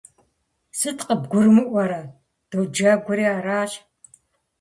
[0.77, 2.01] Сыту къыбгурымыӀуэрэ?
[2.49, 3.71] Доджэгури аращ!